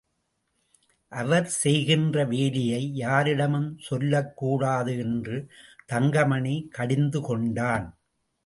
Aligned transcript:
அவர் 1.11 1.47
செய்கின்ற 1.47 2.25
வேலையை 2.25 2.95
யாரிடமும் 2.95 3.77
சொல்லக் 3.79 4.37
கூடாது 4.37 4.97
என்று 4.97 5.37
தங்கமணி 5.85 6.69
கடிந்துகொண்டான். 6.77 7.87